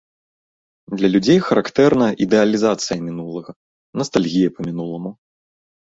[1.01, 3.51] Для людзей характэрна ідэалізацыя мінулага,
[4.03, 5.11] настальгія па мінуламу.